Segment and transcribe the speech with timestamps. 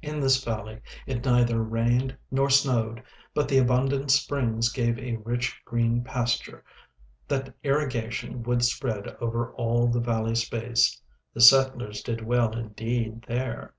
[0.00, 3.02] In this valley it neither rained nor snowed,
[3.34, 6.62] but the abundant springs gave a rich green pasture,
[7.26, 11.02] that irrigation would spread over all the valley space.
[11.34, 13.74] The settlers did well indeed there.